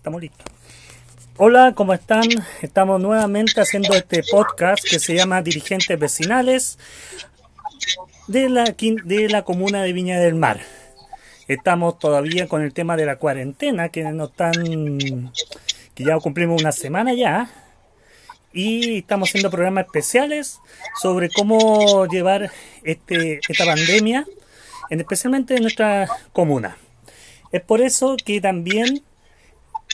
estamos 0.00 0.22
listos. 0.22 0.46
Hola, 1.36 1.74
¿cómo 1.76 1.92
están? 1.92 2.22
Estamos 2.62 3.02
nuevamente 3.02 3.60
haciendo 3.60 3.92
este 3.92 4.22
podcast 4.30 4.82
que 4.82 4.98
se 4.98 5.14
llama 5.14 5.42
Dirigentes 5.42 5.98
Vecinales 5.98 6.78
de 8.26 8.48
la, 8.48 8.64
de 8.64 9.28
la 9.28 9.42
comuna 9.42 9.82
de 9.82 9.92
Viña 9.92 10.18
del 10.18 10.36
Mar. 10.36 10.58
Estamos 11.48 11.98
todavía 11.98 12.48
con 12.48 12.62
el 12.62 12.72
tema 12.72 12.96
de 12.96 13.04
la 13.04 13.16
cuarentena, 13.16 13.90
que 13.90 14.02
no 14.04 14.24
están, 14.24 15.30
que 15.94 16.02
ya 16.02 16.18
cumplimos 16.18 16.62
una 16.62 16.72
semana 16.72 17.12
ya, 17.12 17.50
y 18.54 19.00
estamos 19.00 19.28
haciendo 19.28 19.50
programas 19.50 19.84
especiales 19.84 20.60
sobre 21.02 21.28
cómo 21.28 22.06
llevar 22.06 22.50
este, 22.84 23.40
esta 23.46 23.66
pandemia, 23.66 24.24
especialmente 24.88 25.56
en 25.56 25.62
nuestra 25.62 26.08
comuna. 26.32 26.78
Es 27.52 27.60
por 27.60 27.82
eso 27.82 28.16
que 28.24 28.40
también 28.40 29.02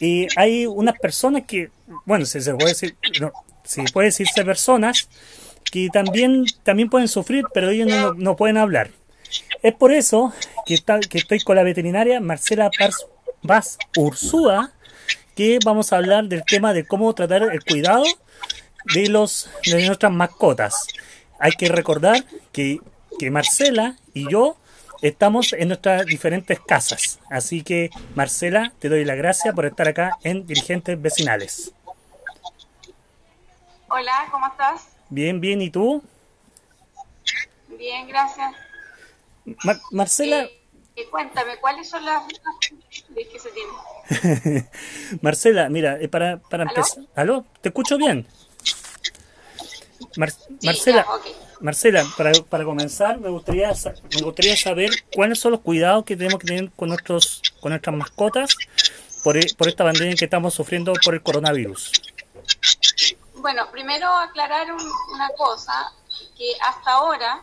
eh, 0.01 0.29
hay 0.37 0.67
unas 0.67 0.99
personas 0.99 1.45
que, 1.47 1.71
bueno, 2.05 2.27
si 2.27 2.41
se 2.41 2.55
puede 2.55 2.71
decir, 2.71 2.97
no, 3.21 3.33
si 3.65 3.83
puede 3.85 4.09
decirse 4.09 4.45
personas 4.45 5.09
que 5.71 5.89
también, 5.93 6.45
también 6.63 6.89
pueden 6.89 7.09
sufrir, 7.09 7.45
pero 7.53 7.71
ellos 7.71 7.89
no, 7.89 8.15
no 8.15 8.37
pueden 8.37 8.57
hablar. 8.57 8.91
Es 9.63 9.75
por 9.75 9.93
eso 9.93 10.33
que, 10.65 10.75
está, 10.75 11.01
que 11.01 11.19
estoy 11.19 11.41
con 11.41 11.57
la 11.57 11.63
veterinaria 11.63 12.21
Marcela 12.21 12.71
Paz, 13.43 13.79
Ursúa, 13.97 14.73
que 15.35 15.59
vamos 15.65 15.93
a 15.93 15.97
hablar 15.97 16.25
del 16.25 16.45
tema 16.45 16.73
de 16.73 16.87
cómo 16.87 17.15
tratar 17.15 17.43
el 17.43 17.63
cuidado 17.65 18.05
de, 18.95 19.09
los, 19.09 19.51
de 19.65 19.87
nuestras 19.87 20.13
mascotas. 20.13 20.87
Hay 21.39 21.53
que 21.53 21.69
recordar 21.69 22.25
que, 22.53 22.81
que 23.19 23.31
Marcela 23.31 23.97
y 24.15 24.31
yo 24.31 24.57
estamos 25.03 25.53
en 25.53 25.69
nuestras 25.69 26.07
diferentes 26.07 26.61
casas. 26.61 27.19
Así 27.31 27.63
que, 27.63 27.91
Marcela, 28.15 28.73
te 28.79 28.89
doy 28.89 29.05
la 29.05 29.15
gracia 29.15 29.53
por 29.53 29.67
estar 29.67 29.89
acá 29.89 30.19
en 30.23 30.47
Dirigentes 30.47 31.01
Vecinales. 31.01 31.73
Hola, 33.89 34.29
¿cómo 34.31 34.47
estás? 34.47 34.89
Bien, 35.09 35.41
bien, 35.41 35.63
¿y 35.63 35.71
tú? 35.71 36.03
Bien, 37.79 38.09
gracias. 38.09 38.53
Marcela... 39.93 40.43
Eh, 40.43 40.63
eh, 40.97 41.07
cuéntame, 41.11 41.59
¿cuáles 41.61 41.89
son 41.89 42.05
las 42.05 42.23
que 43.15 43.39
se 43.39 43.51
tienen? 43.51 44.69
Marcela, 45.21 45.69
mira, 45.69 46.01
eh, 46.01 46.09
para, 46.09 46.39
para 46.39 46.65
empezar... 46.65 47.05
¿Aló? 47.15 47.45
¿Te 47.61 47.69
escucho 47.69 47.97
bien? 47.97 48.27
Marcela, 50.17 51.07
Marcela 51.61 52.05
para, 52.17 52.33
para, 52.49 52.65
comenzar, 52.65 53.19
me 53.19 53.29
gustaría, 53.29 53.73
me 54.15 54.23
gustaría 54.23 54.57
saber 54.57 54.91
cuáles 55.15 55.39
son 55.39 55.53
los 55.53 55.61
cuidados 55.61 56.05
que 56.05 56.17
tenemos 56.17 56.39
que 56.39 56.47
tener 56.47 56.71
con, 56.73 56.89
nuestros, 56.89 57.43
con 57.61 57.71
nuestras 57.71 57.97
mascotas 57.97 58.55
por, 59.25 59.37
por 59.57 59.69
esta 59.69 59.85
pandemia 59.85 60.15
que 60.17 60.25
estamos 60.27 60.55
sufriendo 60.55 60.93
por 61.05 61.15
el 61.15 61.23
coronavirus. 61.23 61.93
Bueno, 63.35 63.71
primero 63.71 64.09
aclarar 64.09 64.73
una 64.73 65.29
cosa, 65.37 65.93
que 66.37 66.53
hasta 66.61 66.91
ahora, 66.91 67.43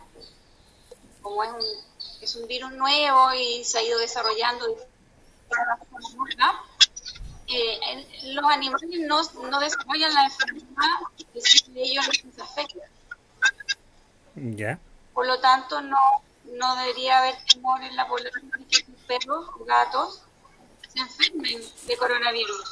como 1.22 1.42
es 1.42 1.50
un, 1.50 2.22
es 2.22 2.36
un 2.36 2.46
virus 2.46 2.72
nuevo 2.72 3.32
y 3.34 3.64
se 3.64 3.78
ha 3.78 3.82
ido 3.82 3.98
desarrollando 3.98 4.66
eh, 7.46 8.06
los 8.32 8.44
animales 8.50 8.88
no, 9.06 9.22
no 9.50 9.60
desarrollan 9.60 10.14
la 10.14 10.24
enfermedad 10.24 10.64
que 11.32 11.82
ellos 11.82 12.06
les 12.24 12.38
afecta. 12.38 12.93
Por 15.12 15.26
lo 15.26 15.38
tanto, 15.40 15.80
no, 15.80 15.98
no 16.44 16.76
debería 16.76 17.18
haber 17.18 17.36
temor 17.44 17.82
en 17.82 17.94
la 17.96 18.06
población 18.06 18.50
de 18.50 18.66
que 18.66 18.84
los 18.90 19.00
perros 19.06 19.46
o 19.58 19.64
gatos 19.64 20.22
se 20.92 20.98
enfermen 21.00 21.62
de 21.86 21.96
coronavirus. 21.96 22.64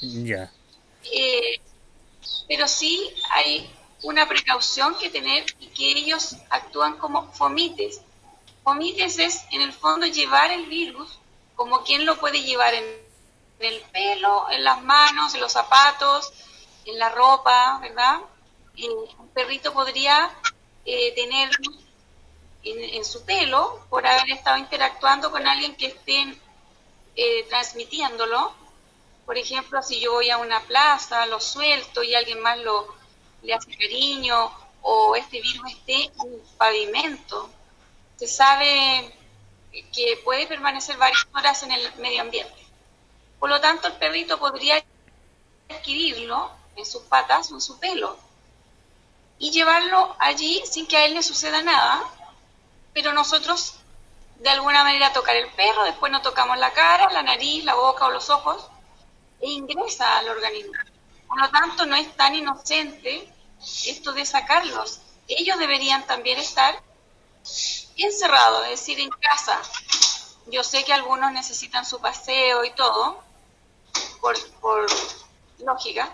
Ya. 0.00 0.50
Eh, 1.12 1.60
pero 2.48 2.66
sí 2.66 3.12
hay 3.30 3.70
una 4.02 4.28
precaución 4.28 4.96
que 4.98 5.10
tener 5.10 5.44
y 5.60 5.68
que 5.68 5.92
ellos 5.92 6.36
actúan 6.50 6.96
como 6.98 7.30
fomites. 7.32 8.00
Fomites 8.64 9.18
es, 9.18 9.44
en 9.50 9.62
el 9.62 9.72
fondo, 9.72 10.06
llevar 10.06 10.50
el 10.50 10.66
virus 10.66 11.18
como 11.54 11.84
quien 11.84 12.04
lo 12.06 12.18
puede 12.18 12.42
llevar 12.42 12.74
en 12.74 13.02
en 13.62 13.74
el 13.74 13.80
pelo, 13.92 14.50
en 14.50 14.64
las 14.64 14.82
manos, 14.82 15.34
en 15.34 15.40
los 15.40 15.52
zapatos, 15.52 16.32
en 16.84 16.98
la 16.98 17.08
ropa, 17.10 17.78
¿verdad? 17.80 18.20
Un 18.78 19.28
perrito 19.34 19.72
podría 19.72 20.30
eh, 20.84 21.14
tener 21.14 21.50
en, 22.64 23.04
su 23.04 23.24
pelo 23.24 23.84
por 23.90 24.06
haber 24.06 24.30
estado 24.30 24.56
interactuando 24.56 25.30
con 25.30 25.46
alguien 25.46 25.76
que 25.76 25.86
esté 25.86 26.36
eh, 27.16 27.44
transmitiéndolo. 27.48 28.54
Por 29.26 29.36
ejemplo, 29.38 29.82
si 29.82 30.00
yo 30.00 30.12
voy 30.12 30.30
a 30.30 30.38
una 30.38 30.60
plaza, 30.60 31.26
lo 31.26 31.40
suelto 31.40 32.02
y 32.02 32.14
alguien 32.14 32.40
más 32.40 32.58
lo, 32.58 32.94
le 33.42 33.54
hace 33.54 33.76
cariño 33.76 34.50
o 34.82 35.14
este 35.16 35.40
virus 35.40 35.72
esté 35.72 36.04
en 36.04 36.34
el 36.34 36.42
pavimento, 36.56 37.50
se 38.16 38.26
sabe 38.26 39.14
que 39.92 40.20
puede 40.24 40.46
permanecer 40.46 40.96
varias 40.96 41.26
horas 41.34 41.62
en 41.62 41.72
el 41.72 41.94
medio 41.96 42.22
ambiente. 42.22 42.66
Por 43.38 43.48
lo 43.48 43.60
tanto, 43.60 43.88
el 43.88 43.94
perrito 43.94 44.38
podría 44.38 44.84
adquirirlo 45.68 46.50
en 46.76 46.86
sus 46.86 47.02
patas 47.02 47.50
o 47.50 47.54
en 47.54 47.60
su 47.60 47.78
pelo 47.78 48.16
y 49.42 49.50
llevarlo 49.50 50.14
allí 50.20 50.62
sin 50.64 50.86
que 50.86 50.96
a 50.96 51.04
él 51.04 51.14
le 51.14 51.22
suceda 51.22 51.62
nada, 51.62 52.04
pero 52.94 53.12
nosotros 53.12 53.74
de 54.38 54.48
alguna 54.48 54.84
manera 54.84 55.12
tocar 55.12 55.34
el 55.34 55.50
perro, 55.50 55.82
después 55.82 56.12
no 56.12 56.22
tocamos 56.22 56.56
la 56.58 56.72
cara, 56.72 57.10
la 57.10 57.24
nariz, 57.24 57.64
la 57.64 57.74
boca 57.74 58.06
o 58.06 58.12
los 58.12 58.30
ojos 58.30 58.64
e 59.40 59.50
ingresa 59.50 60.18
al 60.18 60.28
organismo. 60.28 60.74
Por 61.26 61.40
lo 61.40 61.50
tanto, 61.50 61.86
no 61.86 61.96
es 61.96 62.14
tan 62.14 62.36
inocente 62.36 63.28
esto 63.84 64.12
de 64.12 64.24
sacarlos. 64.24 65.00
Ellos 65.26 65.58
deberían 65.58 66.06
también 66.06 66.38
estar 66.38 66.80
encerrados, 67.96 68.66
es 68.66 68.78
decir, 68.78 69.00
en 69.00 69.10
casa. 69.10 69.60
Yo 70.46 70.62
sé 70.62 70.84
que 70.84 70.92
algunos 70.92 71.32
necesitan 71.32 71.84
su 71.84 72.00
paseo 72.00 72.64
y 72.64 72.70
todo, 72.74 73.20
por, 74.20 74.36
lógica. 75.58 76.10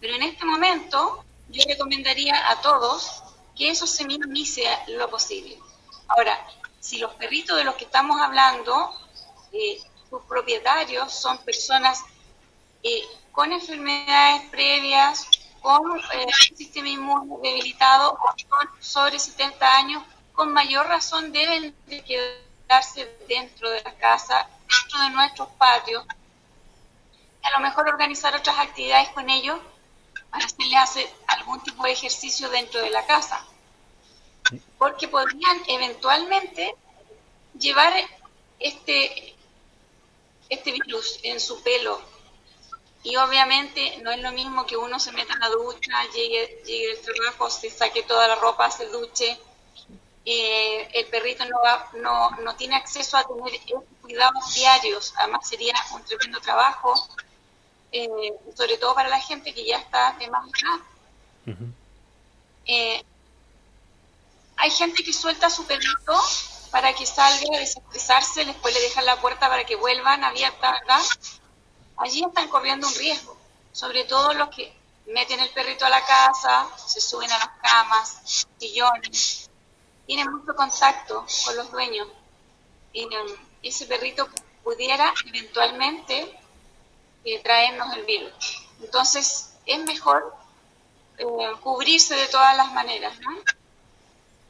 Pero 0.00 0.14
en 0.14 0.22
este 0.22 0.44
momento 0.44 1.24
yo 1.52 1.62
recomendaría 1.68 2.50
a 2.50 2.60
todos 2.60 3.22
que 3.56 3.70
eso 3.70 3.86
se 3.86 4.04
minimice 4.04 4.64
lo 4.88 5.08
posible. 5.10 5.58
Ahora, 6.08 6.38
si 6.80 6.98
los 6.98 7.12
perritos 7.14 7.56
de 7.56 7.64
los 7.64 7.74
que 7.76 7.84
estamos 7.84 8.20
hablando, 8.20 8.90
eh, 9.52 9.78
sus 10.08 10.22
propietarios 10.22 11.12
son 11.12 11.38
personas 11.38 12.02
eh, 12.82 13.02
con 13.30 13.52
enfermedades 13.52 14.50
previas, 14.50 15.26
con 15.60 15.98
eh, 15.98 16.26
sistema 16.56 16.88
inmune 16.88 17.36
debilitado 17.42 18.18
con 18.18 18.36
sobre 18.80 19.18
70 19.18 19.76
años, 19.76 20.02
con 20.32 20.52
mayor 20.52 20.86
razón 20.86 21.32
deben 21.32 21.74
de 21.86 22.02
quedarse 22.02 23.16
dentro 23.28 23.70
de 23.70 23.82
la 23.82 23.94
casa, 23.94 24.48
dentro 24.68 25.00
de 25.02 25.10
nuestros 25.10 25.48
patios, 25.50 26.04
a 27.42 27.50
lo 27.50 27.60
mejor 27.60 27.88
organizar 27.88 28.34
otras 28.34 28.58
actividades 28.58 29.10
con 29.10 29.28
ellos 29.28 29.58
hacerle 30.32 30.76
hacer 30.76 31.08
algún 31.28 31.60
tipo 31.62 31.84
de 31.84 31.92
ejercicio 31.92 32.48
dentro 32.50 32.80
de 32.80 32.90
la 32.90 33.06
casa. 33.06 33.44
Porque 34.78 35.08
podrían 35.08 35.62
eventualmente 35.68 36.74
llevar 37.58 37.92
este, 38.58 39.34
este 40.48 40.72
virus 40.72 41.20
en 41.22 41.40
su 41.40 41.62
pelo. 41.62 42.00
Y 43.04 43.16
obviamente 43.16 43.98
no 44.02 44.10
es 44.12 44.20
lo 44.20 44.30
mismo 44.32 44.64
que 44.64 44.76
uno 44.76 45.00
se 45.00 45.12
meta 45.12 45.34
en 45.34 45.40
la 45.40 45.48
ducha, 45.48 46.04
llegue, 46.14 46.62
llegue 46.64 46.96
trabajo, 46.96 47.50
se 47.50 47.68
saque 47.70 48.02
toda 48.04 48.28
la 48.28 48.36
ropa, 48.36 48.70
se 48.70 48.86
duche. 48.86 49.38
Eh, 50.24 50.88
el 50.94 51.06
perrito 51.06 51.44
no, 51.46 51.56
va, 51.64 51.90
no, 51.94 52.30
no 52.42 52.54
tiene 52.54 52.76
acceso 52.76 53.16
a 53.16 53.24
tener 53.24 53.60
cuidados 54.00 54.54
diarios. 54.54 55.14
Además 55.18 55.48
sería 55.48 55.74
un 55.94 56.04
tremendo 56.04 56.40
trabajo 56.40 56.94
eh, 57.92 58.32
sobre 58.56 58.78
todo 58.78 58.94
para 58.94 59.08
la 59.08 59.20
gente 59.20 59.52
que 59.52 59.64
ya 59.64 59.78
está 59.78 60.16
de 60.18 60.28
más 60.30 60.46
edad. 60.46 61.56
Eh, 62.64 63.04
hay 64.56 64.70
gente 64.70 65.02
que 65.02 65.12
suelta 65.12 65.50
su 65.50 65.66
perrito 65.66 66.18
para 66.70 66.94
que 66.94 67.04
salga 67.04 67.56
a 67.56 67.60
desestresarse, 67.60 68.44
después 68.44 68.72
le 68.72 68.80
dejan 68.80 69.04
la 69.04 69.20
puerta 69.20 69.48
para 69.48 69.64
que 69.64 69.76
vuelvan 69.76 70.24
abierta, 70.24 70.72
¿verdad? 70.72 71.02
Allí 71.98 72.24
están 72.24 72.48
corriendo 72.48 72.88
un 72.88 72.94
riesgo, 72.94 73.36
sobre 73.72 74.04
todo 74.04 74.32
los 74.32 74.48
que 74.48 74.74
meten 75.06 75.40
el 75.40 75.50
perrito 75.50 75.84
a 75.84 75.90
la 75.90 76.04
casa, 76.04 76.68
se 76.76 77.00
suben 77.00 77.30
a 77.30 77.38
las 77.38 77.50
camas, 77.60 78.46
sillones, 78.56 79.50
tienen 80.06 80.32
mucho 80.32 80.54
contacto 80.54 81.26
con 81.44 81.56
los 81.56 81.70
dueños. 81.70 82.08
Y, 82.92 83.06
ese 83.62 83.86
perrito 83.86 84.28
pudiera 84.64 85.12
eventualmente 85.26 86.36
traernos 87.42 87.94
el 87.96 88.04
virus. 88.04 88.32
Entonces, 88.80 89.54
es 89.66 89.84
mejor 89.84 90.34
eh, 91.18 91.26
cubrirse 91.62 92.14
de 92.14 92.26
todas 92.28 92.56
las 92.56 92.72
maneras, 92.72 93.18
¿no? 93.20 93.30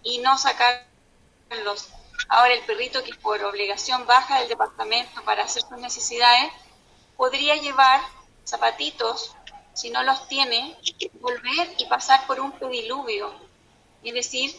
Y 0.03 0.19
no 0.19 0.39
sacarlos. 0.39 1.89
Ahora 2.29 2.55
el 2.55 2.65
perrito 2.65 3.03
que 3.03 3.15
por 3.15 3.43
obligación 3.45 4.07
baja 4.07 4.41
del 4.41 4.49
departamento 4.49 5.23
para 5.25 5.45
hacer 5.45 5.63
sus 5.63 5.79
necesidades, 5.79 6.53
podría 7.17 7.57
llevar 7.57 8.01
zapatitos, 8.47 9.35
si 9.75 9.91
no 9.91 10.03
los 10.03 10.29
tiene, 10.29 10.77
volver 11.21 11.75
y 11.79 11.87
pasar 11.87 12.27
por 12.27 12.41
un 12.41 12.53
pediluvio, 12.53 13.33
es 14.03 14.15
decir, 14.15 14.55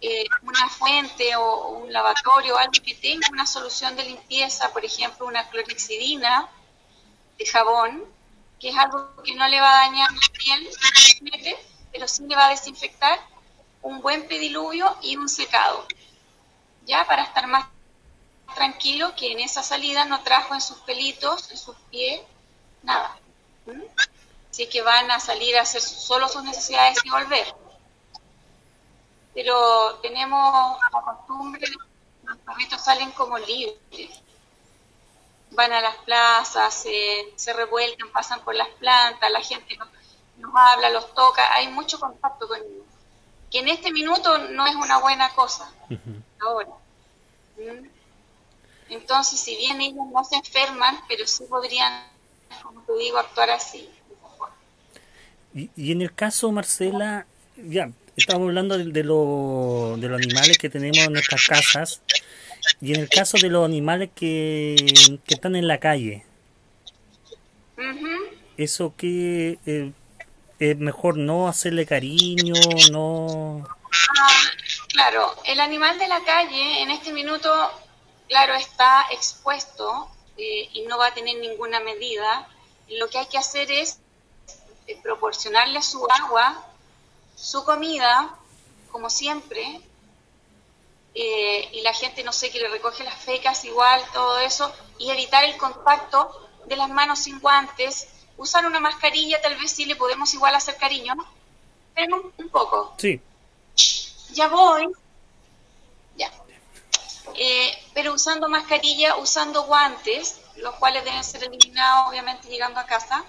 eh, 0.00 0.24
una 0.42 0.68
fuente 0.70 1.36
o 1.36 1.68
un 1.68 1.92
lavatorio, 1.92 2.56
algo 2.56 2.72
que 2.72 2.94
tenga 2.94 3.28
una 3.30 3.46
solución 3.46 3.96
de 3.96 4.04
limpieza, 4.04 4.72
por 4.72 4.84
ejemplo, 4.84 5.26
una 5.26 5.48
clorexidina 5.50 6.48
de 7.40 7.46
jabón, 7.46 8.04
que 8.60 8.68
es 8.68 8.76
algo 8.76 9.14
que 9.24 9.34
no 9.34 9.48
le 9.48 9.60
va 9.60 9.70
a 9.70 9.86
dañar 9.86 10.12
la 10.12 10.38
piel, 10.38 10.68
pero 11.90 12.06
sí 12.06 12.22
le 12.26 12.36
va 12.36 12.46
a 12.46 12.50
desinfectar 12.50 13.18
un 13.82 14.02
buen 14.02 14.28
pediluvio 14.28 14.96
y 15.02 15.16
un 15.16 15.28
secado, 15.28 15.86
ya 16.84 17.06
para 17.06 17.22
estar 17.22 17.46
más 17.46 17.66
tranquilo 18.54 19.14
que 19.16 19.32
en 19.32 19.40
esa 19.40 19.62
salida 19.62 20.04
no 20.04 20.22
trajo 20.22 20.54
en 20.54 20.60
sus 20.60 20.78
pelitos, 20.78 21.50
en 21.50 21.56
sus 21.56 21.76
pies, 21.90 22.20
nada. 22.82 23.16
Así 24.50 24.66
que 24.66 24.82
van 24.82 25.10
a 25.10 25.18
salir 25.18 25.56
a 25.56 25.62
hacer 25.62 25.80
solo 25.80 26.28
sus 26.28 26.42
necesidades 26.42 26.98
y 27.04 27.10
volver. 27.10 27.54
Pero 29.32 29.94
tenemos 30.02 30.78
la 30.92 31.00
costumbre, 31.00 31.66
los 32.24 32.36
perritos 32.38 32.84
salen 32.84 33.12
como 33.12 33.38
libres. 33.38 34.22
Van 35.52 35.72
a 35.72 35.80
las 35.80 35.96
plazas, 35.96 36.74
se, 36.74 37.32
se 37.36 37.52
revuelcan, 37.52 38.10
pasan 38.12 38.40
por 38.40 38.54
las 38.54 38.68
plantas, 38.78 39.30
la 39.30 39.40
gente 39.40 39.76
nos, 39.76 39.88
nos 40.38 40.52
habla, 40.54 40.90
los 40.90 41.12
toca, 41.14 41.54
hay 41.54 41.68
mucho 41.68 41.98
contacto 41.98 42.46
con 42.46 42.58
ellos 42.58 42.90
que 43.50 43.58
en 43.58 43.68
este 43.68 43.92
minuto 43.92 44.38
no 44.50 44.66
es 44.66 44.74
una 44.76 44.98
buena 44.98 45.28
cosa 45.30 45.70
ahora. 46.40 46.70
¿Mm? 47.56 47.86
Entonces, 48.90 49.38
si 49.38 49.56
bien 49.56 49.80
ellos 49.80 50.06
no 50.12 50.24
se 50.24 50.36
enferman, 50.36 50.98
pero 51.08 51.26
sí 51.26 51.44
podrían, 51.48 52.04
como 52.62 52.82
te 52.82 52.92
digo, 52.94 53.18
actuar 53.18 53.50
así. 53.50 53.88
Y, 55.54 55.70
y 55.76 55.92
en 55.92 56.02
el 56.02 56.14
caso, 56.14 56.50
Marcela, 56.52 57.26
ya, 57.56 57.90
estamos 58.16 58.48
hablando 58.48 58.78
de, 58.78 58.84
de, 58.84 59.04
lo, 59.04 59.96
de 59.96 60.08
los 60.08 60.20
animales 60.20 60.58
que 60.58 60.70
tenemos 60.70 60.98
en 60.98 61.12
nuestras 61.12 61.46
casas, 61.46 62.00
y 62.80 62.94
en 62.94 63.00
el 63.00 63.08
caso 63.08 63.36
de 63.38 63.48
los 63.48 63.64
animales 63.64 64.10
que, 64.14 64.76
que 65.26 65.34
están 65.34 65.56
en 65.56 65.66
la 65.68 65.78
calle, 65.78 66.24
uh 67.76 67.82
-huh. 67.82 68.18
eso 68.56 68.94
que 68.96 69.58
eh, 69.66 69.92
es 70.58 70.76
mejor 70.76 71.16
no 71.16 71.48
hacerle 71.48 71.86
cariño, 71.86 72.54
no... 72.92 73.64
Ah, 74.20 74.40
claro, 74.88 75.34
el 75.46 75.58
animal 75.60 75.98
de 75.98 76.08
la 76.08 76.22
calle 76.22 76.82
en 76.82 76.90
este 76.90 77.12
minuto, 77.12 77.50
claro, 78.28 78.54
está 78.54 79.06
expuesto 79.10 80.10
eh, 80.36 80.68
y 80.72 80.82
no 80.82 80.98
va 80.98 81.08
a 81.08 81.14
tener 81.14 81.38
ninguna 81.38 81.80
medida. 81.80 82.48
Lo 82.88 83.08
que 83.08 83.18
hay 83.18 83.26
que 83.26 83.38
hacer 83.38 83.70
es 83.70 83.98
eh, 84.86 84.98
proporcionarle 85.02 85.80
su 85.82 86.06
agua, 86.10 86.64
su 87.36 87.64
comida, 87.64 88.34
como 88.90 89.08
siempre, 89.08 89.80
eh, 91.14 91.68
y 91.72 91.82
la 91.82 91.92
gente, 91.92 92.22
no 92.22 92.32
sé, 92.32 92.50
que 92.50 92.60
le 92.60 92.68
recoge 92.68 93.04
las 93.04 93.16
fecas 93.16 93.64
igual, 93.64 94.02
todo 94.12 94.38
eso, 94.40 94.72
y 94.98 95.10
evitar 95.10 95.44
el 95.44 95.56
contacto 95.56 96.48
de 96.66 96.76
las 96.76 96.88
manos 96.88 97.20
sin 97.20 97.40
guantes, 97.40 98.08
usar 98.36 98.64
una 98.66 98.80
mascarilla, 98.80 99.40
tal 99.42 99.56
vez 99.56 99.70
sí 99.70 99.84
le 99.84 99.96
podemos 99.96 100.32
igual 100.34 100.54
hacer 100.54 100.76
cariño, 100.76 101.14
¿no? 101.14 101.26
Pero 101.94 102.16
un, 102.16 102.32
un 102.36 102.48
poco. 102.48 102.94
Sí. 102.98 103.20
Ya 104.32 104.48
voy. 104.48 104.88
Ya. 106.16 106.30
Eh, 107.34 107.72
pero 107.94 108.14
usando 108.14 108.48
mascarilla, 108.48 109.16
usando 109.16 109.64
guantes, 109.64 110.40
los 110.56 110.74
cuales 110.76 111.04
deben 111.04 111.24
ser 111.24 111.44
eliminados, 111.44 112.10
obviamente, 112.10 112.48
llegando 112.48 112.80
a 112.80 112.86
casa. 112.86 113.24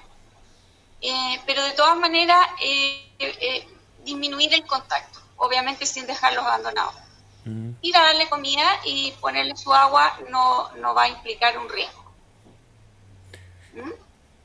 Eh, 1.02 1.42
pero 1.46 1.64
de 1.64 1.72
todas 1.72 1.98
maneras, 1.98 2.48
eh, 2.62 3.68
disminuir 4.04 4.54
el 4.54 4.66
contacto, 4.66 5.20
obviamente 5.38 5.86
sin 5.86 6.06
dejarlos 6.06 6.46
abandonados. 6.46 6.94
Ir 7.82 7.98
a 7.98 8.04
darle 8.04 8.30
comida 8.30 8.80
y 8.86 9.12
ponerle 9.14 9.56
su 9.56 9.74
agua 9.74 10.18
no, 10.30 10.70
no 10.76 10.94
va 10.94 11.04
a 11.04 11.08
implicar 11.10 11.58
un 11.58 11.70
riesgo. 11.70 12.04
¿Mm? 13.74 13.92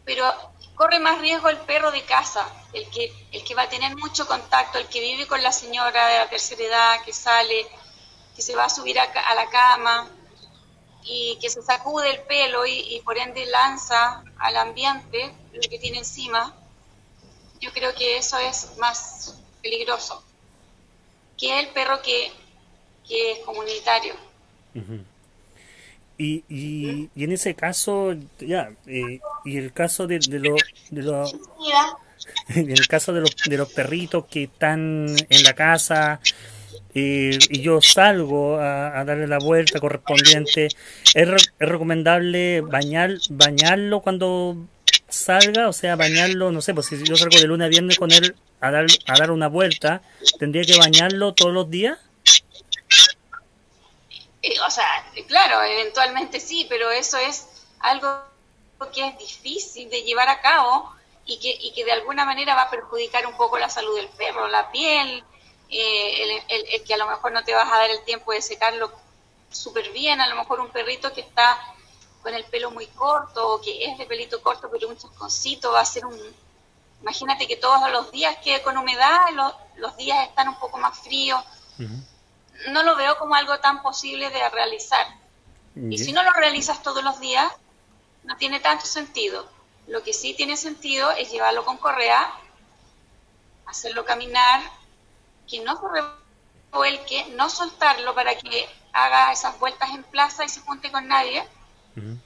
Pero 0.04 0.32
corre 0.74 0.98
más 0.98 1.20
riesgo 1.20 1.48
el 1.48 1.58
perro 1.58 1.90
de 1.90 2.02
casa, 2.02 2.46
el 2.72 2.88
que, 2.90 3.12
el 3.32 3.44
que 3.44 3.54
va 3.54 3.62
a 3.62 3.68
tener 3.68 3.96
mucho 3.96 4.26
contacto, 4.26 4.78
el 4.78 4.86
que 4.88 5.00
vive 5.00 5.26
con 5.26 5.42
la 5.42 5.52
señora 5.52 6.06
de 6.06 6.18
la 6.18 6.28
tercera 6.28 6.62
edad, 6.62 7.04
que 7.04 7.12
sale, 7.12 7.66
que 8.34 8.42
se 8.42 8.54
va 8.54 8.64
a 8.64 8.70
subir 8.70 8.98
a, 8.98 9.04
a 9.04 9.34
la 9.34 9.48
cama 9.48 10.08
y 11.06 11.38
que 11.40 11.48
se 11.48 11.62
sacude 11.62 12.10
el 12.10 12.20
pelo 12.22 12.66
y, 12.66 13.00
por 13.04 13.16
ende 13.16 13.46
lanza 13.46 14.22
al 14.38 14.56
ambiente 14.56 15.32
lo 15.52 15.60
que 15.60 15.78
tiene 15.78 15.98
encima, 15.98 16.54
yo 17.60 17.72
creo 17.72 17.94
que 17.94 18.18
eso 18.18 18.38
es 18.38 18.76
más 18.76 19.34
peligroso 19.62 20.22
que 21.38 21.60
el 21.60 21.68
perro 21.68 22.02
que, 22.02 22.32
que 23.08 23.32
es 23.32 23.38
comunitario. 23.40 24.14
Y, 26.18 26.44
y, 26.48 27.10
en 27.16 27.32
ese 27.32 27.54
caso, 27.54 28.14
ya, 28.40 28.72
eh, 28.86 29.20
y 29.44 29.56
el 29.58 29.72
caso 29.72 30.06
de, 30.06 30.18
de 30.18 30.38
los, 30.38 30.60
de 30.90 31.02
lo, 31.02 31.24
en 32.48 32.74
caso 32.88 33.12
de 33.12 33.20
los, 33.20 33.36
de 33.48 33.56
los 33.56 33.72
perritos 33.72 34.24
que 34.26 34.44
están 34.44 35.14
en 35.28 35.42
la 35.44 35.54
casa 35.54 36.20
eh, 36.94 37.38
y 37.50 37.60
yo 37.60 37.82
salgo 37.82 38.56
a, 38.56 38.98
a, 38.98 39.04
darle 39.04 39.26
la 39.26 39.38
vuelta 39.38 39.80
correspondiente, 39.80 40.66
¿es, 40.66 40.74
es 41.14 41.52
recomendable 41.58 42.62
bañar, 42.62 43.12
bañarlo 43.28 44.00
cuando 44.00 44.56
salga? 45.08 45.68
O 45.68 45.74
sea, 45.74 45.96
bañarlo, 45.96 46.52
no 46.52 46.62
sé, 46.62 46.72
pues 46.72 46.86
si 46.86 47.02
yo 47.04 47.16
salgo 47.16 47.38
de 47.38 47.46
lunes 47.46 47.66
a 47.66 47.68
viernes 47.68 47.98
con 47.98 48.12
él 48.12 48.34
a 48.60 48.70
dar, 48.70 48.86
a 49.06 49.18
dar 49.18 49.30
una 49.30 49.48
vuelta, 49.48 50.00
¿tendría 50.38 50.64
que 50.64 50.78
bañarlo 50.78 51.34
todos 51.34 51.52
los 51.52 51.68
días? 51.68 51.98
O 54.66 54.70
sea, 54.70 54.86
claro, 55.26 55.62
eventualmente 55.62 56.40
sí, 56.40 56.66
pero 56.68 56.90
eso 56.90 57.18
es 57.18 57.46
algo 57.80 58.22
que 58.92 59.06
es 59.06 59.18
difícil 59.18 59.88
de 59.90 60.02
llevar 60.02 60.28
a 60.28 60.40
cabo 60.40 60.94
y 61.24 61.38
que, 61.38 61.50
y 61.50 61.72
que 61.72 61.84
de 61.84 61.92
alguna 61.92 62.24
manera 62.24 62.54
va 62.54 62.62
a 62.62 62.70
perjudicar 62.70 63.26
un 63.26 63.36
poco 63.36 63.58
la 63.58 63.68
salud 63.68 63.96
del 63.96 64.08
perro, 64.10 64.46
la 64.48 64.70
piel, 64.70 65.24
eh, 65.68 66.42
el, 66.48 66.84
que 66.84 66.94
a 66.94 66.98
lo 66.98 67.06
mejor 67.06 67.32
no 67.32 67.42
te 67.42 67.54
vas 67.54 67.70
a 67.70 67.78
dar 67.78 67.90
el 67.90 68.04
tiempo 68.04 68.32
de 68.32 68.40
secarlo 68.40 68.92
súper 69.50 69.90
bien, 69.90 70.20
a 70.20 70.28
lo 70.28 70.36
mejor 70.36 70.60
un 70.60 70.70
perrito 70.70 71.12
que 71.12 71.22
está 71.22 71.58
con 72.22 72.34
el 72.34 72.44
pelo 72.44 72.70
muy 72.70 72.86
corto 72.88 73.54
o 73.54 73.60
que 73.60 73.84
es 73.84 73.98
de 73.98 74.06
pelito 74.06 74.42
corto 74.42 74.68
pero 74.70 74.88
un 74.88 74.96
chasconcito 74.96 75.72
va 75.72 75.80
a 75.80 75.84
ser 75.84 76.06
un... 76.06 76.18
Imagínate 77.02 77.46
que 77.46 77.56
todos 77.56 77.90
los 77.90 78.10
días 78.10 78.36
quede 78.42 78.62
con 78.62 78.76
humedad, 78.76 79.30
los, 79.34 79.52
los 79.76 79.96
días 79.96 80.28
están 80.28 80.48
un 80.48 80.58
poco 80.58 80.78
más 80.78 80.98
fríos. 80.98 81.42
No 82.70 82.82
lo 82.82 82.96
veo 82.96 83.18
como 83.18 83.34
algo 83.34 83.58
tan 83.60 83.82
posible 83.82 84.30
de 84.30 84.48
realizar. 84.50 85.06
Y 85.90 85.98
si 85.98 86.12
no 86.12 86.22
lo 86.22 86.30
realizas 86.32 86.82
todos 86.82 87.04
los 87.04 87.20
días, 87.20 87.52
no 88.24 88.36
tiene 88.36 88.60
tanto 88.60 88.86
sentido. 88.86 89.46
Lo 89.86 90.02
que 90.02 90.14
sí 90.14 90.34
tiene 90.34 90.56
sentido 90.56 91.10
es 91.10 91.30
llevarlo 91.30 91.64
con 91.64 91.76
correa, 91.76 92.32
hacerlo 93.66 94.04
caminar, 94.04 94.62
que 95.46 95.60
no 95.60 95.78
se 95.78 96.02
revuelque, 96.72 97.26
no 97.36 97.50
soltarlo 97.50 98.14
para 98.14 98.36
que 98.36 98.68
haga 98.92 99.32
esas 99.32 99.58
vueltas 99.58 99.90
en 99.90 100.02
plaza 100.04 100.44
y 100.44 100.48
se 100.48 100.60
junte 100.60 100.90
con 100.90 101.06
nadie. 101.06 101.46
Uh 101.96 102.00
-huh. 102.00 102.18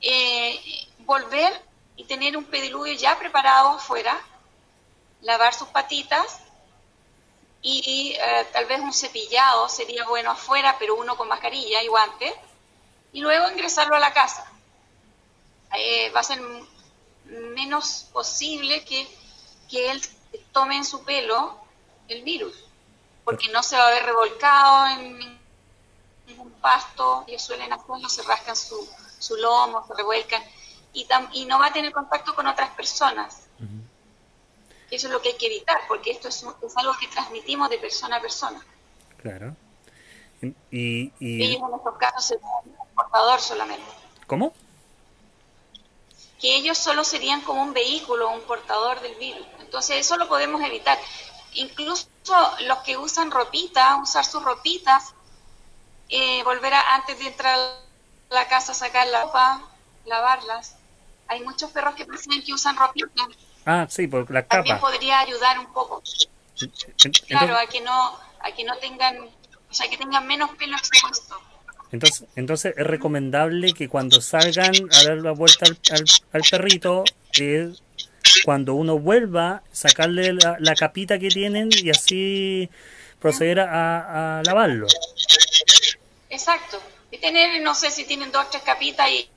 eh, 0.00 0.60
volver 1.00 1.52
y 1.96 2.04
tener 2.04 2.36
un 2.36 2.44
pediluvio 2.44 2.92
ya 2.92 3.18
preparado 3.18 3.70
afuera, 3.70 4.20
lavar 5.22 5.54
sus 5.54 5.68
patitas 5.68 6.40
y 7.62 8.14
eh, 8.18 8.46
tal 8.52 8.66
vez 8.66 8.80
un 8.80 8.92
cepillado 8.92 9.68
sería 9.68 10.06
bueno 10.06 10.30
afuera, 10.30 10.76
pero 10.78 10.94
uno 10.94 11.16
con 11.16 11.28
mascarilla 11.28 11.82
y 11.82 11.88
guantes, 11.88 12.32
y 13.12 13.20
luego 13.20 13.50
ingresarlo 13.50 13.96
a 13.96 14.00
la 14.00 14.12
casa. 14.12 14.50
Eh, 15.76 16.10
va 16.10 16.20
a 16.20 16.24
ser 16.24 16.40
menos 17.24 18.06
posible 18.12 18.84
que, 18.84 19.08
que 19.68 19.90
él 19.90 20.02
tome 20.52 20.76
en 20.76 20.84
su 20.84 21.04
pelo 21.04 21.60
el 22.08 22.22
virus, 22.22 22.54
porque 23.24 23.48
no 23.48 23.62
se 23.62 23.76
va 23.76 23.88
a 23.88 23.90
ver 23.90 24.04
revolcado 24.04 24.86
en 24.86 25.38
ningún 26.26 26.52
pasto, 26.52 27.24
ellos 27.26 27.42
suelen 27.42 27.72
hacerlo, 27.72 28.08
se 28.08 28.22
rascan 28.22 28.56
su, 28.56 28.88
su 29.18 29.36
lomo, 29.36 29.86
se 29.86 29.94
revuelcan, 29.94 30.42
y, 30.92 31.04
tam, 31.04 31.28
y 31.32 31.44
no 31.44 31.58
va 31.58 31.66
a 31.66 31.72
tener 31.72 31.92
contacto 31.92 32.34
con 32.34 32.46
otras 32.46 32.70
personas. 32.70 33.42
Eso 34.90 35.06
es 35.06 35.12
lo 35.12 35.20
que 35.20 35.30
hay 35.30 35.36
que 35.36 35.46
evitar, 35.46 35.80
porque 35.86 36.10
esto 36.10 36.28
es, 36.28 36.44
es 36.62 36.76
algo 36.76 36.92
que 36.98 37.08
transmitimos 37.08 37.68
de 37.68 37.78
persona 37.78 38.16
a 38.16 38.20
persona. 38.20 38.64
Claro. 39.18 39.54
Y, 40.40 41.12
y... 41.18 41.44
Ellos 41.44 41.62
en 41.68 41.74
estos 41.76 41.96
casos 41.98 42.24
serían 42.24 42.50
un 42.64 42.94
portador 42.94 43.40
solamente. 43.40 43.86
¿Cómo? 44.26 44.52
Que 46.40 46.56
ellos 46.56 46.78
solo 46.78 47.02
serían 47.04 47.40
como 47.40 47.62
un 47.62 47.72
vehículo, 47.72 48.30
un 48.30 48.42
portador 48.42 49.00
del 49.00 49.14
virus. 49.16 49.46
Entonces 49.60 49.96
eso 49.96 50.16
lo 50.16 50.28
podemos 50.28 50.62
evitar. 50.62 50.98
Incluso 51.54 52.08
los 52.66 52.78
que 52.78 52.96
usan 52.96 53.30
ropita, 53.30 53.96
usar 53.96 54.24
sus 54.24 54.42
ropitas, 54.42 55.14
eh, 56.08 56.42
volver 56.44 56.74
a, 56.74 56.94
antes 56.94 57.18
de 57.18 57.26
entrar 57.26 57.58
a 57.58 58.34
la 58.34 58.48
casa, 58.48 58.72
sacar 58.74 59.06
la 59.08 59.22
ropa, 59.24 59.62
lavarlas. 60.06 60.76
Hay 61.26 61.42
muchos 61.42 61.70
perros 61.72 61.94
que 61.94 62.06
piensan 62.06 62.42
que 62.42 62.52
usan 62.54 62.76
ropita. 62.76 63.26
Ah, 63.70 63.86
sí, 63.90 64.06
por 64.06 64.30
la 64.30 64.46
También 64.46 64.76
capa. 64.76 64.88
podría 64.90 65.20
ayudar 65.20 65.58
un 65.58 65.72
poco. 65.72 66.02
Entonces, 66.60 67.20
Claro, 67.28 67.54
a 67.56 67.66
que 67.66 67.80
no, 67.82 68.18
a 68.40 68.50
que 68.56 68.64
no 68.64 68.76
tengan, 68.78 69.18
o 69.70 69.74
sea, 69.74 69.88
que 69.90 69.98
tengan 69.98 70.26
menos 70.26 70.50
pelo 70.56 70.76
expuesto. 70.76 71.36
entonces, 71.92 72.26
entonces 72.34 72.74
es 72.76 72.86
recomendable 72.86 73.74
que 73.74 73.88
cuando 73.88 74.20
salgan 74.20 74.72
a 74.92 75.02
dar 75.02 75.18
la 75.18 75.32
vuelta 75.32 75.66
al, 75.66 75.78
al- 75.92 76.04
al 76.32 76.42
perrito, 76.50 77.04
eh, 77.38 77.72
cuando 78.44 78.74
uno 78.74 78.98
vuelva, 78.98 79.62
sacarle 79.70 80.32
la, 80.32 80.56
la 80.60 80.74
capita 80.74 81.18
que 81.18 81.28
tienen 81.28 81.68
y 81.82 81.90
así 81.90 82.70
proceder 83.20 83.60
a, 83.60 84.38
a 84.38 84.42
lavarlo. 84.44 84.86
Exacto. 86.30 86.80
Y 87.10 87.18
tener, 87.18 87.60
no 87.62 87.74
sé 87.74 87.90
si 87.90 88.04
tienen 88.04 88.32
dos 88.32 88.46
o 88.46 88.50
tres 88.50 88.62
capitas 88.62 89.10
y, 89.10 89.28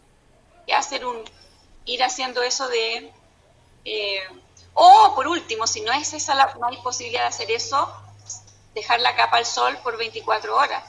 y 0.67 0.71
hacer 0.71 1.05
un, 1.05 1.17
ir 1.85 2.03
haciendo 2.03 2.41
eso 2.43 2.67
de, 2.67 3.11
eh, 3.85 4.21
o 4.73 5.13
por 5.15 5.27
último, 5.27 5.67
si 5.67 5.81
no 5.81 5.91
es 5.91 6.13
esa 6.13 6.35
la, 6.35 6.53
no 6.59 6.67
hay 6.67 6.77
posibilidad 6.77 7.23
de 7.23 7.27
hacer 7.27 7.51
eso, 7.51 7.91
dejar 8.73 9.01
la 9.01 9.15
capa 9.15 9.37
al 9.37 9.45
sol 9.45 9.77
por 9.83 9.97
24 9.97 10.55
horas 10.55 10.83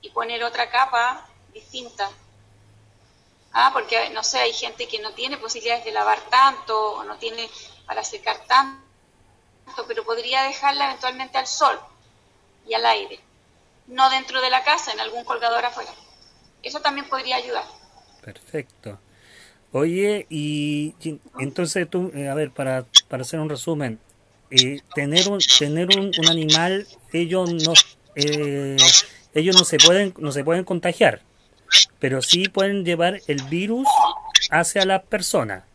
y 0.00 0.10
poner 0.10 0.44
otra 0.44 0.70
capa 0.70 1.26
distinta. 1.52 2.10
Ah, 3.52 3.70
porque 3.72 4.10
no 4.10 4.22
sé, 4.24 4.38
hay 4.38 4.52
gente 4.52 4.88
que 4.88 4.98
no 4.98 5.12
tiene 5.12 5.36
posibilidades 5.36 5.84
de 5.84 5.92
lavar 5.92 6.20
tanto 6.28 6.94
o 6.94 7.04
no 7.04 7.16
tiene 7.16 7.48
para 7.86 8.02
secar 8.02 8.44
tanto, 8.46 8.82
pero 9.86 10.04
podría 10.04 10.42
dejarla 10.42 10.86
eventualmente 10.86 11.38
al 11.38 11.46
sol 11.46 11.78
y 12.66 12.74
al 12.74 12.84
aire 12.84 13.20
no 13.86 14.10
dentro 14.10 14.40
de 14.40 14.50
la 14.50 14.64
casa, 14.64 14.92
en 14.92 15.00
algún 15.00 15.24
colgador 15.24 15.64
afuera. 15.64 15.92
Eso 16.62 16.80
también 16.80 17.08
podría 17.08 17.36
ayudar. 17.36 17.64
Perfecto. 18.22 18.98
Oye, 19.76 20.28
y, 20.30 20.94
entonces 21.40 21.90
tú, 21.90 22.12
eh, 22.14 22.28
a 22.28 22.34
ver, 22.34 22.52
para, 22.52 22.84
para 23.08 23.22
hacer 23.22 23.40
un 23.40 23.48
resumen, 23.48 23.98
eh, 24.52 24.80
tener 24.94 25.28
un 25.28 25.40
tener 25.58 25.88
un, 25.98 26.12
animal, 26.30 26.86
ellos 27.12 27.52
no 27.52 27.72
eh, 28.14 28.76
ellos 29.34 29.56
no 29.56 29.64
se 29.64 29.78
pueden 29.78 30.14
no 30.18 30.30
se 30.30 30.44
pueden 30.44 30.62
contagiar, 30.62 31.22
pero 31.98 32.22
sí 32.22 32.48
pueden 32.48 32.84
llevar 32.84 33.20
el 33.26 33.42
virus 33.42 33.88
hacia 34.48 34.84
la 34.84 35.02
persona. 35.02 35.66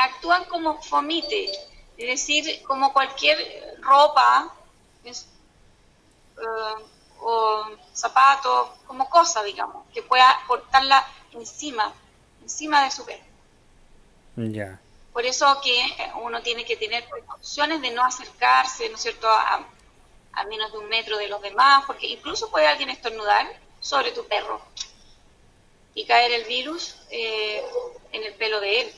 Actúan 0.00 0.44
como 0.44 0.82
fomite, 0.82 1.50
es 1.96 2.08
decir, 2.08 2.62
como 2.64 2.92
cualquier 2.92 3.38
ropa 3.80 4.54
o 7.22 7.64
zapato, 7.94 8.76
como 8.86 9.08
cosa, 9.08 9.42
digamos, 9.42 9.86
que 9.94 10.02
pueda 10.02 10.38
portarla 10.46 11.06
encima, 11.34 11.92
encima 12.42 12.84
de 12.84 12.90
su 12.90 13.04
pelo. 13.04 13.22
Ya. 14.36 14.80
Por 15.12 15.26
eso 15.26 15.60
que 15.62 15.80
uno 16.22 16.40
tiene 16.42 16.64
que 16.64 16.76
tener 16.76 17.06
precauciones 17.08 17.82
de 17.82 17.90
no 17.90 18.02
acercarse, 18.02 18.88
¿no 18.88 18.96
es 18.96 19.02
cierto?, 19.02 19.28
a, 19.28 19.66
a 20.32 20.44
menos 20.44 20.72
de 20.72 20.78
un 20.78 20.88
metro 20.88 21.18
de 21.18 21.28
los 21.28 21.42
demás, 21.42 21.84
porque 21.86 22.06
incluso 22.06 22.50
puede 22.50 22.66
alguien 22.66 22.88
estornudar 22.88 23.46
sobre 23.80 24.12
tu 24.12 24.26
perro 24.26 24.62
y 25.94 26.06
caer 26.06 26.32
el 26.32 26.44
virus 26.44 26.96
eh, 27.10 27.62
en 28.12 28.24
el 28.24 28.34
pelo 28.34 28.60
de 28.60 28.80
él. 28.80 28.92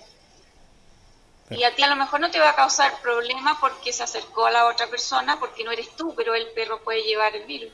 Y 1.51 1.65
a 1.65 1.75
ti 1.75 1.83
a 1.83 1.89
lo 1.89 1.97
mejor 1.97 2.21
no 2.21 2.31
te 2.31 2.41
va 2.41 2.51
a 2.51 2.57
causar 2.57 3.01
problema 3.03 3.59
porque 3.61 3.93
se 3.93 4.03
acercó 4.03 4.47
a 4.47 4.51
la 4.51 4.67
otra 4.67 4.87
persona, 4.87 5.39
porque 5.39 5.65
no 5.65 5.73
eres 5.73 5.95
tú, 5.97 6.15
pero 6.15 6.35
el 6.35 6.47
perro 6.49 6.83
puede 6.83 7.03
llevar 7.03 7.35
el 7.37 7.45
virus. 7.45 7.73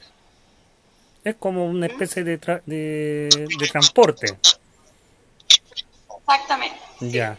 Es 1.22 1.36
como 1.36 1.66
una 1.66 1.86
especie 1.86 2.24
de, 2.24 2.40
tra- 2.40 2.62
de, 2.64 3.28
de 3.58 3.68
transporte. 3.68 4.38
Exactamente. 6.18 6.78
Ya. 7.00 7.38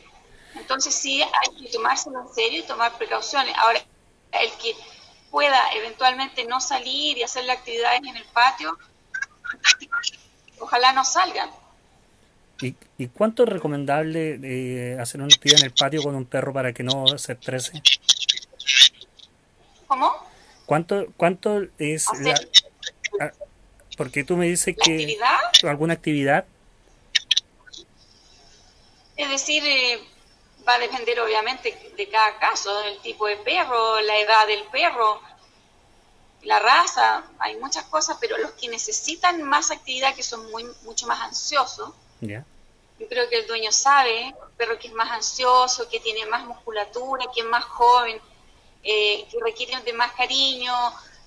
Entonces 0.55 0.93
sí 0.93 1.21
hay 1.21 1.63
que 1.63 1.71
tomárselo 1.71 2.21
en 2.21 2.33
serio 2.33 2.59
y 2.59 2.63
tomar 2.63 2.97
precauciones. 2.97 3.55
Ahora, 3.57 3.79
el 4.31 4.51
que 4.61 4.75
pueda 5.31 5.59
eventualmente 5.75 6.45
no 6.45 6.61
salir 6.61 7.17
y 7.17 7.23
hacer 7.23 7.45
las 7.45 7.57
actividades 7.57 8.01
en 8.03 8.15
el 8.17 8.25
patio, 8.25 8.77
ojalá 10.59 10.93
no 10.93 11.03
salgan. 11.03 11.49
¿Y, 12.61 12.75
y 12.97 13.07
cuánto 13.07 13.43
es 13.43 13.49
recomendable 13.49 14.39
eh, 14.43 14.99
hacer 14.99 15.21
una 15.21 15.33
actividad 15.33 15.61
en 15.61 15.65
el 15.65 15.73
patio 15.73 16.03
con 16.03 16.15
un 16.15 16.25
perro 16.25 16.53
para 16.53 16.71
que 16.73 16.83
no 16.83 17.17
se 17.17 17.33
estrese? 17.33 17.81
¿Cómo? 19.87 20.13
¿Cuánto, 20.67 21.07
cuánto 21.17 21.63
es 21.79 22.05
la... 22.19 22.33
Hacer 22.33 22.49
Porque 24.01 24.23
tú 24.23 24.35
me 24.35 24.47
dices 24.47 24.75
que 24.75 24.93
actividad, 24.93 25.37
alguna 25.61 25.93
actividad, 25.93 26.45
es 29.15 29.29
decir, 29.29 29.61
eh, 29.63 29.99
va 30.67 30.73
a 30.73 30.79
depender 30.79 31.19
obviamente 31.19 31.91
de 31.95 32.09
cada 32.09 32.39
caso, 32.39 32.81
del 32.81 32.99
tipo 33.01 33.27
de 33.27 33.37
perro, 33.37 34.01
la 34.01 34.17
edad 34.17 34.47
del 34.47 34.63
perro, 34.71 35.21
la 36.41 36.57
raza, 36.57 37.25
hay 37.37 37.57
muchas 37.57 37.83
cosas, 37.85 38.17
pero 38.19 38.39
los 38.39 38.53
que 38.53 38.69
necesitan 38.69 39.43
más 39.43 39.69
actividad, 39.69 40.15
que 40.15 40.23
son 40.23 40.49
muy, 40.49 40.65
mucho 40.81 41.05
más 41.05 41.21
ansiosos, 41.21 41.93
Yo 42.21 43.07
creo 43.07 43.29
que 43.29 43.37
el 43.37 43.45
dueño 43.45 43.71
sabe, 43.71 44.29
el 44.29 44.33
perro 44.57 44.79
que 44.79 44.87
es 44.87 44.95
más 44.95 45.11
ansioso, 45.11 45.87
que 45.89 45.99
tiene 45.99 46.25
más 46.25 46.43
musculatura, 46.43 47.25
que 47.35 47.41
es 47.41 47.47
más 47.47 47.65
joven, 47.65 48.19
eh, 48.81 49.27
que 49.29 49.37
requiere 49.43 49.79
de 49.79 49.93
más 49.93 50.11
cariño, 50.13 50.73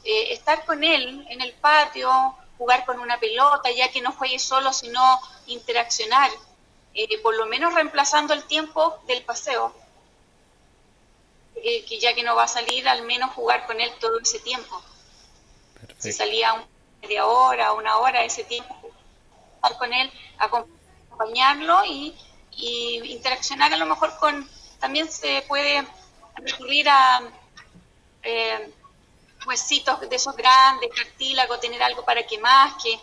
eh, 0.03 0.33
estar 0.33 0.65
con 0.65 0.83
él 0.83 1.25
en 1.31 1.41
el 1.41 1.53
patio, 1.53 2.11
jugar 2.59 2.85
con 2.85 2.99
una 3.01 3.19
pelota, 3.19 3.71
ya 3.71 3.91
que 3.91 4.01
no 4.01 4.13
juegue 4.13 4.39
solo, 4.39 4.73
sino 4.73 5.01
interaccionar, 5.47 6.31
eh, 6.95 7.19
por 7.23 7.35
lo 7.37 7.47
menos 7.47 7.75
reemplazando 7.75 8.35
el 8.35 8.45
tiempo 8.45 8.99
del 9.07 9.23
paseo, 9.23 9.73
Eh, 11.67 11.83
que 11.87 11.99
ya 11.99 12.13
que 12.15 12.23
no 12.23 12.35
va 12.35 12.45
a 12.45 12.49
salir, 12.49 12.87
al 12.87 13.03
menos 13.03 13.33
jugar 13.33 13.65
con 13.67 13.81
él 13.81 13.91
todo 13.99 14.19
ese 14.19 14.39
tiempo. 14.41 14.83
Si 15.99 16.13
salía 16.13 16.63
media 17.01 17.25
hora, 17.25 17.73
una 17.73 17.97
hora, 17.97 18.23
ese 18.23 18.45
tiempo, 18.45 18.75
estar 19.55 19.79
con 19.79 19.91
él, 19.93 20.11
acompañarlo 20.37 21.85
y, 21.87 22.15
y 22.51 23.01
interaccionar 23.17 23.73
a 23.73 23.79
lo 23.79 23.87
mejor 23.87 24.11
con, 24.19 24.47
también 24.79 25.09
se 25.09 25.43
puede 25.49 25.87
recurrir 26.35 26.87
a 26.89 27.23
eh, 28.25 28.71
huesitos 29.47 30.01
de 30.01 30.17
esos 30.17 30.37
grandes, 30.37 30.91
cartílago, 30.95 31.59
tener 31.59 31.83
algo 31.83 32.05
para 32.05 32.23
que 32.27 32.39
masque, 32.39 33.01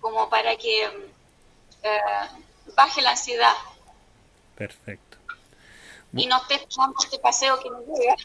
como 0.00 0.28
para 0.28 0.56
que 0.56 0.84
eh, 1.82 2.00
baje 2.74 3.02
la 3.02 3.10
ansiedad 3.10 3.54
Perfecto. 4.56 5.18
y 6.12 6.26
no 6.26 6.38
esté 6.38 6.66
tomando 6.66 6.96
este 7.02 7.18
paseo 7.18 7.60
que 7.60 7.70
no 7.70 7.80
llega. 7.80 8.16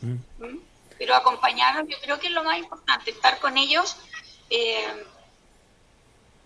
Mm. 0.00 0.44
¿Mm? 0.44 0.60
Pero 0.98 1.14
acompañarlos, 1.14 1.88
yo 1.88 1.96
creo 2.00 2.18
que 2.20 2.28
es 2.28 2.32
lo 2.32 2.44
más 2.44 2.58
importante, 2.58 3.10
estar 3.10 3.40
con 3.40 3.58
ellos, 3.58 3.96
eh, 4.48 5.04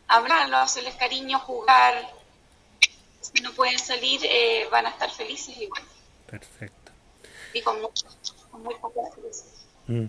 hablarlos, 0.07 0.61
hacerles 0.61 0.95
cariño, 0.95 1.39
jugar. 1.41 2.15
Si 3.21 3.43
no 3.43 3.53
pueden 3.53 3.79
salir, 3.79 4.21
eh, 4.25 4.67
van 4.71 4.87
a 4.87 4.91
estar 4.91 5.11
felices 5.11 5.57
igual. 5.59 5.83
Perfecto. 6.27 6.93
Y 7.53 7.61
con, 7.61 7.81
mucho, 7.83 8.07
con 8.51 8.63
muy 8.63 8.75
poca 8.77 9.01
felicidad. 9.15 9.58
Mm. 9.89 10.05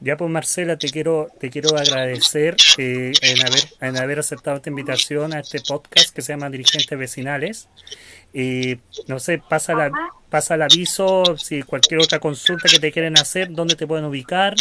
Ya 0.00 0.16
pues 0.16 0.28
Marcela, 0.30 0.76
te 0.76 0.88
quiero, 0.88 1.28
te 1.38 1.48
quiero 1.48 1.76
agradecer 1.76 2.56
eh, 2.76 3.12
en, 3.22 3.46
haber, 3.46 3.62
en 3.80 3.96
haber 3.96 4.18
aceptado 4.18 4.56
esta 4.56 4.68
invitación 4.68 5.32
a 5.32 5.38
este 5.38 5.60
podcast 5.60 6.12
que 6.12 6.22
se 6.22 6.32
llama 6.32 6.50
Dirigentes 6.50 6.98
Vecinales. 6.98 7.68
Y 8.34 8.78
no 9.06 9.20
sé, 9.20 9.38
pasa, 9.38 9.74
la, 9.74 9.92
pasa 10.28 10.56
el 10.56 10.62
aviso, 10.62 11.36
si 11.36 11.62
cualquier 11.62 12.00
otra 12.00 12.18
consulta 12.18 12.68
que 12.68 12.80
te 12.80 12.90
quieren 12.90 13.16
hacer, 13.16 13.52
dónde 13.52 13.76
te 13.76 13.86
pueden 13.86 14.04
ubicar. 14.04 14.56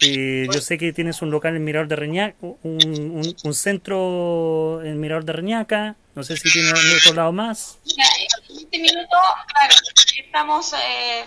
Eh, 0.00 0.48
yo 0.50 0.60
sé 0.60 0.78
que 0.78 0.92
tienes 0.94 1.20
un 1.20 1.30
local 1.30 1.54
en 1.54 1.64
Mirador 1.64 1.88
de 1.88 1.96
Reñaca, 1.96 2.36
un, 2.40 2.56
un, 2.62 3.36
un 3.44 3.54
centro 3.54 4.82
en 4.82 4.98
Mirador 4.98 5.24
de 5.24 5.32
Reñaca, 5.32 5.96
no 6.14 6.24
sé 6.24 6.36
si 6.36 6.50
tiene 6.50 6.70
en 6.70 6.96
otro 6.96 7.14
lado 7.14 7.32
más. 7.32 7.78
Mira, 7.84 8.06
en 8.48 8.56
este 8.56 8.78
minuto, 8.78 9.16
claro, 9.46 9.74
estamos 10.18 10.72
eh, 10.72 11.24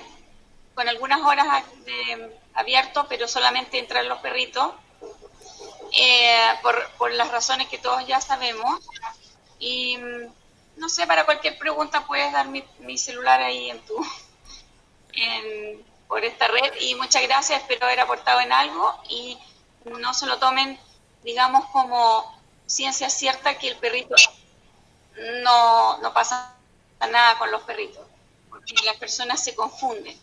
con 0.74 0.90
algunas 0.90 1.22
horas 1.22 1.64
de, 1.86 2.32
abiertos, 2.56 3.06
pero 3.08 3.28
solamente 3.28 3.80
entran 3.80 4.10
los 4.10 4.20
perritos, 4.20 4.74
eh, 5.98 6.50
por, 6.62 6.90
por 6.98 7.12
las 7.12 7.32
razones 7.32 7.68
que 7.70 7.78
todos 7.78 8.06
ya 8.08 8.20
sabemos. 8.22 8.82
Y 9.60 9.98
mm, 9.98 10.34
no 10.78 10.90
sé, 10.90 11.08
para 11.08 11.26
cualquier 11.26 11.58
pregunta 11.58 12.06
puedes 12.06 12.32
dar 12.32 12.48
mi, 12.48 12.64
mi 12.80 12.98
celular 12.98 13.42
ahí 13.42 13.70
en 13.70 13.80
tu 13.86 13.96
en, 15.14 15.86
por 16.08 16.24
esta 16.24 16.48
red 16.48 16.74
y 16.82 16.96
muchas 16.96 17.24
gracias, 17.24 17.62
espero 17.62 17.86
haber 17.86 18.00
aportado 18.00 18.42
en 18.42 18.52
algo 18.52 18.94
y 19.10 19.38
no 19.86 20.14
se 20.14 20.26
lo 20.26 20.38
tomen, 20.38 20.80
digamos, 21.24 21.66
como 21.72 22.40
ciencia 22.66 23.10
cierta 23.10 23.58
que 23.58 23.70
el 23.70 23.78
perrito 23.78 24.16
no, 25.44 25.98
no 26.00 26.14
pasa 26.14 26.56
nada 27.12 27.38
con 27.38 27.52
los 27.52 27.62
perritos, 27.64 28.06
porque 28.50 28.74
las 28.84 28.98
personas 28.98 29.44
se 29.44 29.56
confunden. 29.56 30.18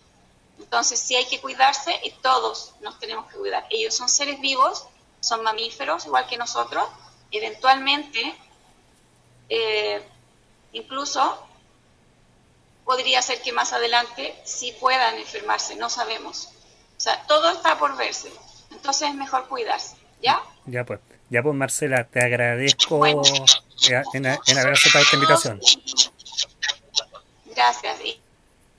Entonces, 0.62 0.98
sí 1.00 1.16
hay 1.16 1.26
que 1.26 1.40
cuidarse 1.40 1.98
y 2.04 2.10
todos 2.22 2.74
nos 2.80 2.98
tenemos 2.98 3.30
que 3.30 3.36
cuidar. 3.36 3.66
Ellos 3.70 3.94
son 3.94 4.08
seres 4.08 4.40
vivos, 4.40 4.86
son 5.20 5.42
mamíferos, 5.42 6.06
igual 6.06 6.26
que 6.26 6.36
nosotros. 6.36 6.84
Eventualmente, 7.30 8.34
eh, 9.48 10.02
incluso 10.72 11.46
podría 12.84 13.22
ser 13.22 13.40
que 13.42 13.52
más 13.52 13.72
adelante 13.72 14.34
sí 14.44 14.74
puedan 14.80 15.16
enfermarse, 15.18 15.76
no 15.76 15.88
sabemos. 15.88 16.48
O 16.96 17.00
sea, 17.00 17.22
todo 17.26 17.50
está 17.50 17.78
por 17.78 17.96
verse. 17.96 18.32
Entonces 18.70 19.08
es 19.08 19.14
mejor 19.14 19.48
cuidarse, 19.48 19.96
¿ya? 20.22 20.40
Ya 20.66 20.84
pues, 20.84 21.00
ya 21.30 21.42
pues 21.42 21.54
Marcela, 21.54 22.04
te 22.04 22.24
agradezco 22.24 23.06
en, 23.06 23.18
en, 24.14 24.26
haber 24.58 24.72
aceptado 24.72 25.04
esta 25.04 25.16
invitación. 25.16 25.60
Gracias 27.54 28.00
y, 28.04 28.20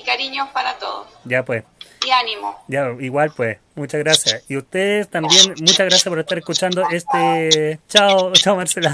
cariños 0.03 0.49
para 0.49 0.77
todos. 0.79 1.07
Ya 1.23 1.45
pues. 1.45 1.63
Y 2.05 2.11
ánimo. 2.11 2.63
Ya, 2.67 2.89
igual 2.99 3.31
pues, 3.35 3.57
muchas 3.75 3.99
gracias. 3.99 4.43
Y 4.49 4.57
ustedes 4.57 5.09
también, 5.09 5.55
muchas 5.59 5.87
gracias 5.87 6.03
por 6.03 6.19
estar 6.19 6.37
escuchando 6.37 6.83
este, 6.91 7.79
chao, 7.87 8.33
chao 8.33 8.55
Marcela, 8.55 8.93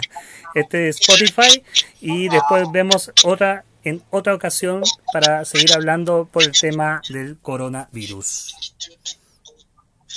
este 0.53 0.89
Spotify 0.89 1.63
y 2.01 2.29
después 2.29 2.65
vemos 2.71 3.11
otra 3.23 3.65
en 3.83 4.03
otra 4.09 4.35
ocasión 4.35 4.83
para 5.13 5.45
seguir 5.45 5.73
hablando 5.73 6.27
por 6.31 6.43
el 6.43 6.51
tema 6.51 7.01
del 7.09 7.37
coronavirus. 7.41 8.55